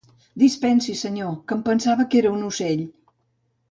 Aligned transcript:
Dispensi, 0.43 0.93
senyor, 1.03 1.31
que 1.45 1.55
em 1.59 1.63
pensava 1.69 2.09
que 2.13 2.21
era 2.25 2.35
un 2.35 2.43
ocell. 2.53 2.85